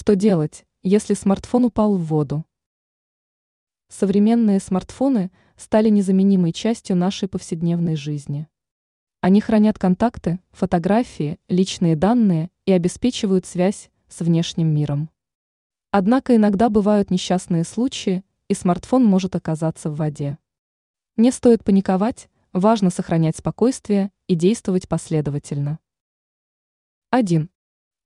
Что 0.00 0.16
делать, 0.16 0.64
если 0.82 1.12
смартфон 1.12 1.66
упал 1.66 1.98
в 1.98 2.06
воду? 2.06 2.46
Современные 3.88 4.58
смартфоны 4.58 5.30
стали 5.58 5.90
незаменимой 5.90 6.54
частью 6.54 6.96
нашей 6.96 7.28
повседневной 7.28 7.96
жизни. 7.96 8.48
Они 9.20 9.42
хранят 9.42 9.78
контакты, 9.78 10.40
фотографии, 10.52 11.38
личные 11.48 11.96
данные 11.96 12.50
и 12.64 12.72
обеспечивают 12.72 13.44
связь 13.44 13.90
с 14.08 14.20
внешним 14.20 14.68
миром. 14.68 15.10
Однако 15.90 16.34
иногда 16.34 16.70
бывают 16.70 17.10
несчастные 17.10 17.64
случаи, 17.64 18.24
и 18.48 18.54
смартфон 18.54 19.04
может 19.04 19.36
оказаться 19.36 19.90
в 19.90 19.96
воде. 19.96 20.38
Не 21.18 21.30
стоит 21.30 21.62
паниковать, 21.62 22.30
важно 22.54 22.88
сохранять 22.88 23.36
спокойствие 23.36 24.12
и 24.28 24.34
действовать 24.34 24.88
последовательно. 24.88 25.78
1. 27.10 27.50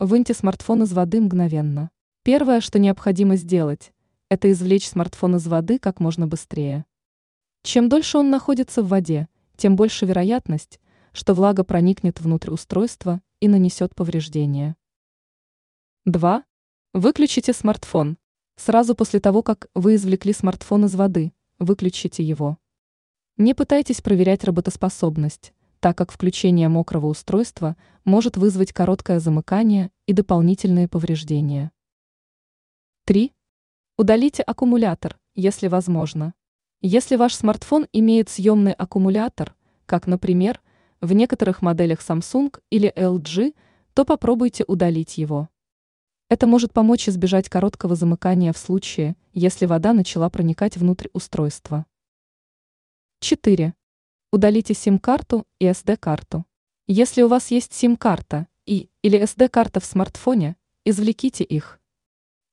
Выньте 0.00 0.32
смартфон 0.32 0.84
из 0.84 0.94
воды 0.94 1.20
мгновенно. 1.20 1.90
Первое, 2.22 2.62
что 2.62 2.78
необходимо 2.78 3.36
сделать, 3.36 3.92
это 4.30 4.50
извлечь 4.50 4.88
смартфон 4.88 5.36
из 5.36 5.46
воды 5.46 5.78
как 5.78 6.00
можно 6.00 6.26
быстрее. 6.26 6.86
Чем 7.64 7.90
дольше 7.90 8.16
он 8.16 8.30
находится 8.30 8.82
в 8.82 8.88
воде, 8.88 9.28
тем 9.58 9.76
больше 9.76 10.06
вероятность, 10.06 10.80
что 11.12 11.34
влага 11.34 11.64
проникнет 11.64 12.18
внутрь 12.18 12.50
устройства 12.50 13.20
и 13.40 13.48
нанесет 13.48 13.94
повреждения. 13.94 14.74
2. 16.06 16.44
Выключите 16.94 17.52
смартфон. 17.52 18.16
Сразу 18.56 18.94
после 18.94 19.20
того, 19.20 19.42
как 19.42 19.66
вы 19.74 19.96
извлекли 19.96 20.32
смартфон 20.32 20.86
из 20.86 20.94
воды, 20.94 21.34
выключите 21.58 22.22
его. 22.22 22.56
Не 23.36 23.52
пытайтесь 23.52 24.00
проверять 24.00 24.44
работоспособность, 24.44 25.52
так 25.80 25.96
как 25.96 26.12
включение 26.12 26.68
мокрого 26.68 27.06
устройства 27.06 27.76
может 28.04 28.36
вызвать 28.36 28.72
короткое 28.72 29.18
замыкание 29.18 29.90
и 30.06 30.12
дополнительные 30.12 30.88
повреждения. 30.88 31.72
3. 33.06 33.32
Удалите 33.96 34.42
аккумулятор, 34.42 35.18
если 35.34 35.68
возможно. 35.68 36.34
Если 36.82 37.16
ваш 37.16 37.34
смартфон 37.34 37.86
имеет 37.92 38.28
съемный 38.28 38.72
аккумулятор, 38.72 39.56
как, 39.86 40.06
например, 40.06 40.60
в 41.00 41.12
некоторых 41.12 41.62
моделях 41.62 42.00
Samsung 42.00 42.58
или 42.70 42.92
LG, 42.94 43.54
то 43.94 44.04
попробуйте 44.04 44.64
удалить 44.66 45.18
его. 45.18 45.48
Это 46.28 46.46
может 46.46 46.72
помочь 46.72 47.08
избежать 47.08 47.48
короткого 47.48 47.96
замыкания 47.96 48.52
в 48.52 48.58
случае, 48.58 49.16
если 49.32 49.66
вода 49.66 49.92
начала 49.92 50.28
проникать 50.30 50.76
внутрь 50.76 51.08
устройства. 51.12 51.86
4. 53.20 53.74
Удалите 54.32 54.74
сим-карту 54.74 55.44
и 55.58 55.66
SD-карту. 55.66 56.46
Если 56.86 57.22
у 57.22 57.28
вас 57.28 57.50
есть 57.50 57.72
сим-карта 57.72 58.46
и 58.64 58.88
или 59.02 59.20
SD-карта 59.20 59.80
в 59.80 59.84
смартфоне, 59.84 60.54
извлеките 60.84 61.42
их. 61.42 61.80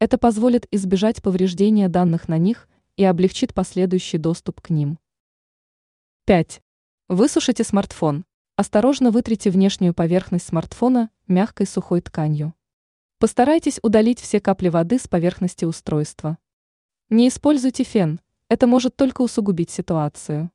Это 0.00 0.18
позволит 0.18 0.66
избежать 0.72 1.22
повреждения 1.22 1.88
данных 1.88 2.26
на 2.26 2.38
них 2.38 2.68
и 2.96 3.04
облегчит 3.04 3.54
последующий 3.54 4.18
доступ 4.18 4.60
к 4.60 4.70
ним. 4.70 4.98
5. 6.24 6.60
Высушите 7.08 7.62
смартфон. 7.62 8.24
Осторожно 8.56 9.12
вытрите 9.12 9.50
внешнюю 9.50 9.94
поверхность 9.94 10.48
смартфона 10.48 11.10
мягкой 11.28 11.66
сухой 11.68 12.00
тканью. 12.00 12.52
Постарайтесь 13.18 13.78
удалить 13.84 14.18
все 14.18 14.40
капли 14.40 14.70
воды 14.70 14.98
с 14.98 15.06
поверхности 15.06 15.64
устройства. 15.64 16.36
Не 17.10 17.28
используйте 17.28 17.84
фен, 17.84 18.20
это 18.48 18.66
может 18.66 18.96
только 18.96 19.22
усугубить 19.22 19.70
ситуацию. 19.70 20.50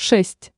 6. 0.00 0.52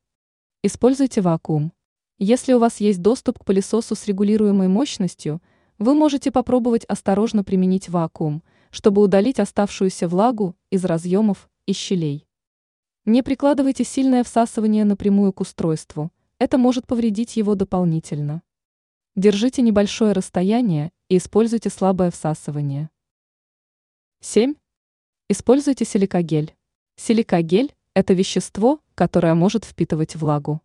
Используйте 0.62 1.22
вакуум. 1.22 1.72
Если 2.18 2.52
у 2.52 2.58
вас 2.58 2.78
есть 2.78 3.00
доступ 3.00 3.38
к 3.38 3.44
пылесосу 3.46 3.94
с 3.94 4.06
регулируемой 4.06 4.68
мощностью, 4.68 5.40
вы 5.78 5.94
можете 5.94 6.30
попробовать 6.30 6.84
осторожно 6.84 7.42
применить 7.42 7.88
вакуум, 7.88 8.42
чтобы 8.70 9.00
удалить 9.00 9.40
оставшуюся 9.40 10.08
влагу 10.08 10.56
из 10.68 10.84
разъемов 10.84 11.48
и 11.64 11.72
щелей. 11.72 12.28
Не 13.06 13.22
прикладывайте 13.22 13.82
сильное 13.82 14.24
всасывание 14.24 14.84
напрямую 14.84 15.32
к 15.32 15.40
устройству, 15.40 16.12
это 16.38 16.58
может 16.58 16.86
повредить 16.86 17.38
его 17.38 17.54
дополнительно. 17.54 18.42
Держите 19.16 19.62
небольшое 19.62 20.12
расстояние 20.12 20.92
и 21.08 21.16
используйте 21.16 21.70
слабое 21.70 22.10
всасывание. 22.10 22.90
7. 24.20 24.54
Используйте 25.30 25.86
силикогель. 25.86 26.54
Силикогель– 26.96 27.74
это 27.94 28.12
вещество, 28.12 28.80
которое 29.00 29.32
может 29.32 29.64
впитывать 29.64 30.14
влагу. 30.14 30.60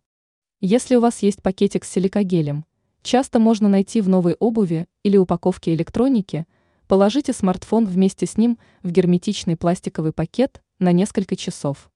Если 0.60 0.94
у 0.94 1.00
вас 1.00 1.22
есть 1.22 1.42
пакетик 1.42 1.86
с 1.86 1.90
силикогелем, 1.90 2.66
часто 3.00 3.38
можно 3.38 3.66
найти 3.66 4.02
в 4.02 4.10
новой 4.10 4.34
обуви 4.34 4.88
или 5.02 5.16
упаковке 5.16 5.72
электроники, 5.72 6.46
положите 6.86 7.32
смартфон 7.32 7.86
вместе 7.86 8.26
с 8.26 8.36
ним 8.36 8.58
в 8.82 8.90
герметичный 8.90 9.56
пластиковый 9.56 10.12
пакет 10.12 10.62
на 10.78 10.92
несколько 10.92 11.34
часов. 11.34 11.90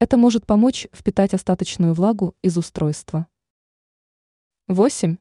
Это 0.00 0.16
может 0.16 0.46
помочь 0.46 0.86
впитать 0.90 1.34
остаточную 1.34 1.92
влагу 1.92 2.34
из 2.40 2.56
устройства. 2.56 3.26
8. 4.68 5.18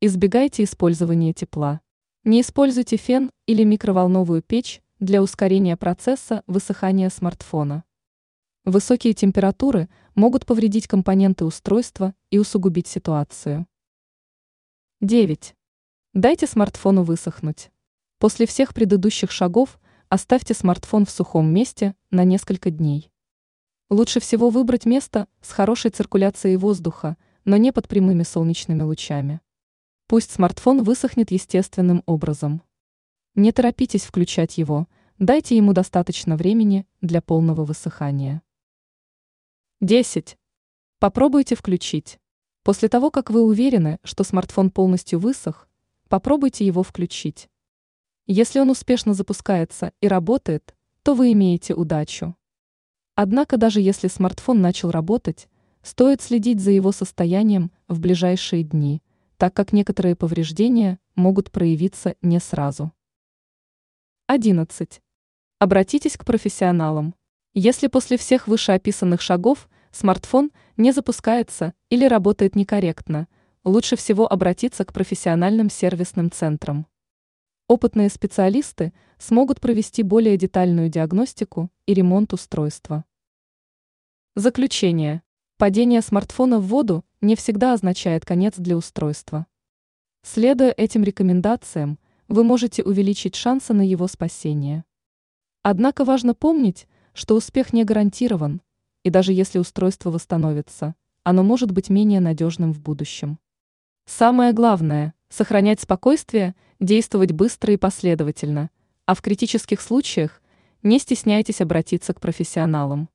Избегайте 0.00 0.64
использования 0.64 1.32
тепла. 1.32 1.80
Не 2.24 2.40
используйте 2.40 2.96
фен 2.96 3.30
или 3.46 3.62
микроволновую 3.62 4.42
печь 4.42 4.82
для 4.98 5.22
ускорения 5.22 5.76
процесса 5.76 6.42
высыхания 6.48 7.08
смартфона. 7.08 7.84
Высокие 8.66 9.14
температуры 9.14 9.88
могут 10.16 10.44
повредить 10.44 10.88
компоненты 10.88 11.44
устройства 11.44 12.16
и 12.30 12.38
усугубить 12.40 12.88
ситуацию. 12.88 13.64
9. 15.00 15.54
Дайте 16.14 16.48
смартфону 16.48 17.04
высохнуть. 17.04 17.70
После 18.18 18.44
всех 18.44 18.74
предыдущих 18.74 19.30
шагов 19.30 19.78
оставьте 20.08 20.52
смартфон 20.52 21.06
в 21.06 21.10
сухом 21.10 21.46
месте 21.54 21.94
на 22.10 22.24
несколько 22.24 22.70
дней. 22.70 23.12
Лучше 23.88 24.18
всего 24.18 24.50
выбрать 24.50 24.84
место 24.84 25.28
с 25.40 25.52
хорошей 25.52 25.92
циркуляцией 25.92 26.56
воздуха, 26.56 27.16
но 27.44 27.56
не 27.56 27.70
под 27.70 27.86
прямыми 27.86 28.24
солнечными 28.24 28.82
лучами. 28.82 29.40
Пусть 30.08 30.32
смартфон 30.32 30.82
высохнет 30.82 31.30
естественным 31.30 32.02
образом. 32.04 32.62
Не 33.36 33.52
торопитесь 33.52 34.02
включать 34.02 34.58
его, 34.58 34.88
дайте 35.20 35.56
ему 35.56 35.72
достаточно 35.72 36.36
времени 36.36 36.84
для 37.00 37.22
полного 37.22 37.64
высыхания. 37.64 38.42
10. 39.82 40.38
Попробуйте 41.00 41.54
включить. 41.54 42.18
После 42.62 42.88
того, 42.88 43.10
как 43.10 43.28
вы 43.28 43.42
уверены, 43.42 43.98
что 44.04 44.24
смартфон 44.24 44.70
полностью 44.70 45.18
высох, 45.18 45.68
попробуйте 46.08 46.64
его 46.64 46.82
включить. 46.82 47.50
Если 48.26 48.58
он 48.58 48.70
успешно 48.70 49.12
запускается 49.12 49.92
и 50.00 50.08
работает, 50.08 50.74
то 51.02 51.12
вы 51.12 51.32
имеете 51.32 51.74
удачу. 51.74 52.34
Однако 53.14 53.58
даже 53.58 53.82
если 53.82 54.08
смартфон 54.08 54.62
начал 54.62 54.90
работать, 54.90 55.46
стоит 55.82 56.22
следить 56.22 56.60
за 56.60 56.70
его 56.70 56.90
состоянием 56.90 57.70
в 57.86 58.00
ближайшие 58.00 58.62
дни, 58.62 59.02
так 59.36 59.52
как 59.52 59.74
некоторые 59.74 60.16
повреждения 60.16 60.98
могут 61.16 61.50
проявиться 61.50 62.16
не 62.22 62.40
сразу. 62.40 62.92
11. 64.26 65.02
Обратитесь 65.58 66.16
к 66.16 66.24
профессионалам. 66.24 67.14
Если 67.58 67.86
после 67.86 68.18
всех 68.18 68.48
вышеописанных 68.48 69.22
шагов 69.22 69.70
смартфон 69.90 70.50
не 70.76 70.92
запускается 70.92 71.72
или 71.88 72.04
работает 72.04 72.54
некорректно, 72.54 73.28
лучше 73.64 73.96
всего 73.96 74.30
обратиться 74.30 74.84
к 74.84 74.92
профессиональным 74.92 75.70
сервисным 75.70 76.30
центрам. 76.30 76.86
Опытные 77.66 78.10
специалисты 78.10 78.92
смогут 79.16 79.62
провести 79.62 80.02
более 80.02 80.36
детальную 80.36 80.90
диагностику 80.90 81.70
и 81.86 81.94
ремонт 81.94 82.34
устройства. 82.34 83.06
Заключение. 84.34 85.22
Падение 85.56 86.02
смартфона 86.02 86.58
в 86.58 86.66
воду 86.66 87.06
не 87.22 87.36
всегда 87.36 87.72
означает 87.72 88.26
конец 88.26 88.56
для 88.58 88.76
устройства. 88.76 89.46
Следуя 90.22 90.72
этим 90.72 91.02
рекомендациям, 91.04 91.98
вы 92.28 92.44
можете 92.44 92.82
увеличить 92.82 93.34
шансы 93.34 93.72
на 93.72 93.80
его 93.80 94.08
спасение. 94.08 94.84
Однако 95.62 96.04
важно 96.04 96.34
помнить, 96.34 96.86
что 97.16 97.34
успех 97.34 97.72
не 97.72 97.82
гарантирован, 97.82 98.60
и 99.02 99.08
даже 99.08 99.32
если 99.32 99.58
устройство 99.58 100.10
восстановится, 100.10 100.94
оно 101.24 101.42
может 101.42 101.70
быть 101.70 101.88
менее 101.88 102.20
надежным 102.20 102.74
в 102.74 102.80
будущем. 102.80 103.38
Самое 104.04 104.52
главное– 104.52 105.14
сохранять 105.30 105.80
спокойствие, 105.80 106.54
действовать 106.78 107.32
быстро 107.32 107.72
и 107.72 107.78
последовательно, 107.78 108.68
а 109.06 109.14
в 109.14 109.22
критических 109.22 109.80
случаях 109.80 110.42
не 110.82 110.98
стесняйтесь 110.98 111.62
обратиться 111.62 112.12
к 112.12 112.20
профессионалам. 112.20 113.08